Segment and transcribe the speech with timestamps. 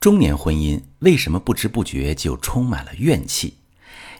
[0.00, 3.58] 中年婚姻为什么不知不觉就充满了怨气？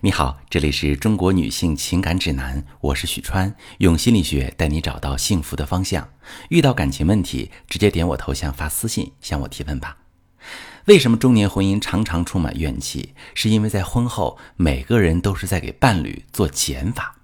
[0.02, 6.06] 你好，这里是中国女性情感指南，我是许川，用心理学带你找到幸福的方向。
[6.50, 9.96] 遇到感情问题，直接点我头像发私信向我提问吧。
[10.84, 13.14] 为什么中年婚姻常常充满怨气？
[13.32, 17.16] 是因为在婚后，每个人都是在给伴侣做减法。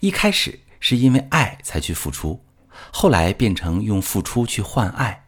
[0.00, 2.42] 一开始是因为爱才去付出，
[2.90, 5.26] 后来变成用付出去换爱。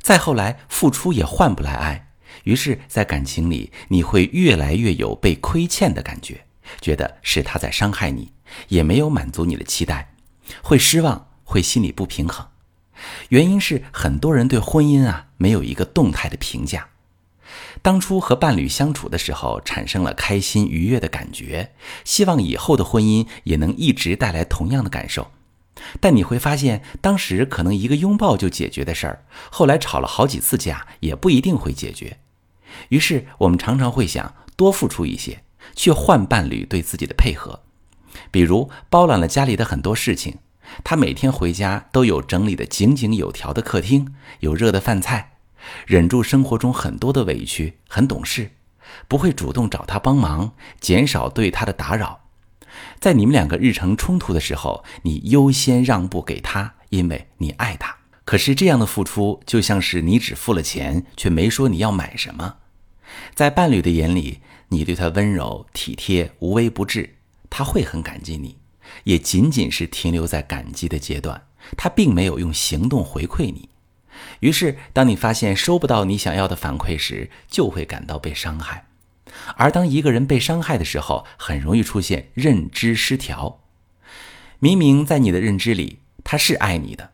[0.00, 2.08] 再后来，付出也换不来爱，
[2.44, 6.44] 于是，在感情里，你会越来越有被亏欠的感觉，
[6.80, 8.32] 觉得是他在伤害你，
[8.68, 10.12] 也没有满足你的期待，
[10.62, 12.46] 会失望，会心里不平衡。
[13.28, 16.88] 原因是很多人对婚姻啊没有一个动态的评价。
[17.82, 21.72] 当初和伴侣相处的时候，产生了开心愉悦的感觉，
[22.04, 25.30] 希望以后的婚姻也能一直带来同样的感受。
[26.00, 32.18] 但你会发现，当时可能一个拥抱就解决的事儿，后来吵了好几次架，也不一定会解决。
[32.88, 35.42] 于是，我们常常会想多付出一些，
[35.74, 37.60] 去换伴侣对自己的配合。
[38.30, 40.38] 比如，包揽了家里的很多事情，
[40.82, 45.38] 他每天回家都有整理的井井有条的客厅，有热的饭菜，
[45.86, 48.52] 忍住生活中很多的委屈，很懂事，
[49.06, 52.25] 不会主动找他帮忙，减少对他的打扰。
[53.00, 57.96] 在你们两个日程冲突的时候，你优先让步给他，因为你爱他。
[58.24, 62.56] 可是这样的付出就像是你只付了钱，却没说你要买什么。
[63.34, 67.16] 在伴侣的眼里，你对他温柔体贴、无微不至，
[67.48, 68.56] 他会很感激你，
[69.04, 73.68] 也仅仅是停留在感激的阶段，他并没有用行动回馈你。
[74.40, 78.86] 于是，当你发现收不到你想要的反馈时，就会感到被伤害。
[79.56, 83.60] 而当一个人被伤害的时候，很容易出现认知失调。
[84.58, 87.10] 明明在你的认知里他是爱你的，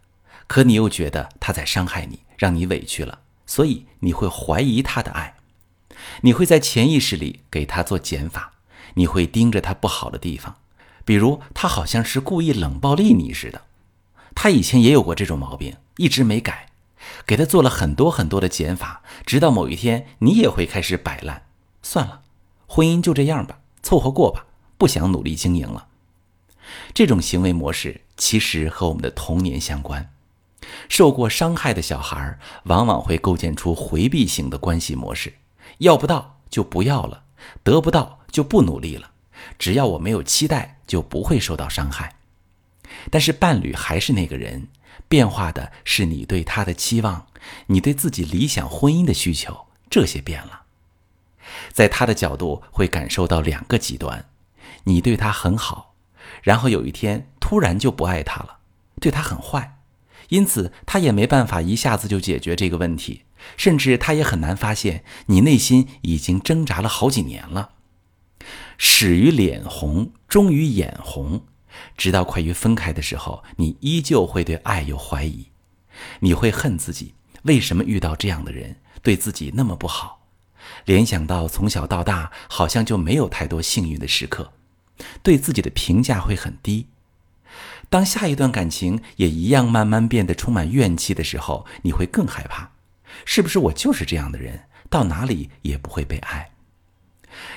[0.47, 5.35] 可你又觉得他在伤害你，让你委屈了，所以你会怀疑他的爱。
[6.23, 8.53] 你会在潜意识里给他做减法，
[8.95, 10.57] 你会盯着他不好的地方，
[11.05, 13.63] 比如他好像是故意冷暴力你似的。
[14.35, 16.69] 他以前也有过这种毛病，一直没改，
[17.27, 21.43] 给他做了很多很多的减法，直到某一天你也会开始摆烂。
[21.83, 22.23] 算了，
[22.67, 24.47] 婚姻就这样吧，凑合过吧，
[24.79, 25.89] 不想努力经营了。
[26.95, 30.11] 这种行为模式其实和我们的童年相关。
[30.89, 35.35] 受过伤害的小孩往往会构建出回避型的关系模式：
[35.79, 37.25] 要不到就不要了，
[37.63, 39.11] 得不到就不努力了。
[39.59, 42.17] 只要我没有期待，就不会受到伤害。
[43.11, 44.69] 但是伴侣还是那个人，
[45.09, 47.27] 变化的是你对他的期望，
[47.67, 50.62] 你对自己理想婚姻的需求，这些变了。
[51.73, 54.27] 在他的角度会感受到两个极端：
[54.85, 55.95] 你对他很好，
[56.43, 58.59] 然后有一天突然就不爱他了，
[59.01, 59.79] 对他很坏，
[60.29, 63.23] 因此他也没办法一下子就解决这个问题，
[63.57, 67.71] 甚至他也很难发现你内心已经挣扎了好几年了。
[68.79, 71.45] 始于脸红，终于眼红，
[71.97, 75.49] 直到快于分开的时候，你依旧会对爱有怀疑，
[76.21, 80.22] 你会恨自己为什么遇到这样的人，对自己那么不好。
[80.85, 84.53] 联想到从小到大好像就没有太多幸运的时刻，
[85.23, 86.89] 对自己的评价会很低。
[87.89, 92.71] 当下一段感情也一样慢慢变得充满怨气的时候，你会更害怕，
[93.25, 96.51] 是不是我就是这样的人，到哪里也不会被爱？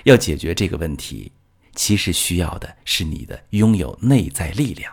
[0.03, 1.31] 要解决这个问题，
[1.73, 4.91] 其实需要的是你的拥有内在力量。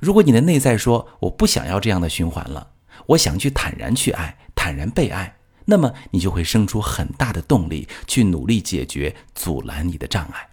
[0.00, 2.72] 如果你的内在说我不想要这样的循环了，
[3.06, 5.36] 我想去坦然去爱，坦然被爱。
[5.66, 10.48] 那么你就会生出很大的动力，去努力解决阻拦你的障碍。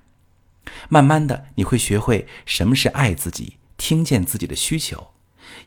[0.90, 5.08] 慢慢的，你会学会什么是爱自己，听见自己的需求，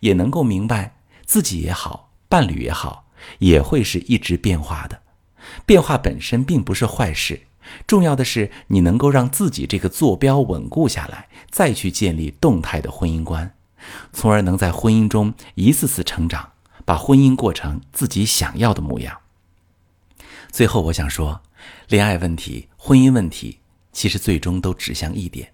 [0.00, 3.06] 也能够明白自己也好，伴侣也好，
[3.38, 5.02] 也会是一直变化的。
[5.66, 7.40] 变化本身并不是坏事，
[7.86, 13.54] 重要的是你能够让自己这个坐标稳固下来，再去建立动态的婚姻观，
[14.12, 16.52] 从而能在婚姻中一次次成长，
[16.84, 19.18] 把婚姻过成自己想要的模样。
[20.50, 21.40] 最后，我想说，
[21.88, 23.60] 恋爱问题、婚姻问题，
[23.92, 25.52] 其实最终都指向一点：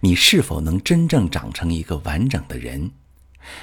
[0.00, 2.90] 你是否能真正长成一个完整的人？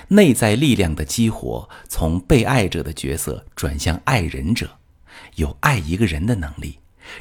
[0.08, 4.80] 内在力量的激活，从被爱者的角色转向爱人者，
[5.36, 6.80] 有爱一个人的能力，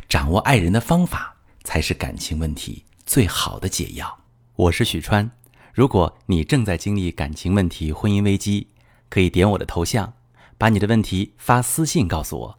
[0.08, 4.18] 掌握爱人的方法，才是感情问题最好的解药。
[4.54, 5.30] 我是许川，
[5.74, 8.68] 如果你正在经历感情问题、婚姻危机，
[9.08, 10.14] 可以点我的头像，
[10.56, 12.58] 把你的问题发私信告诉我。